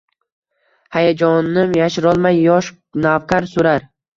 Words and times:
Hayajonin 0.95 1.77
yashirolmay 1.81 2.41
yosh 2.49 2.73
navkar 3.07 3.53
so’rar: 3.57 3.91